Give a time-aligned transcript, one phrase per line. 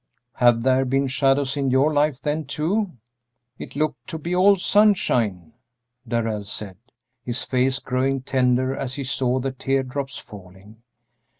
[0.37, 2.93] "Have there been shadows in your life, then, too?
[3.59, 5.53] It looked to be all sunshine,"
[6.07, 6.77] Darrell said,
[7.23, 10.81] his face growing tender as he saw the tear drops falling.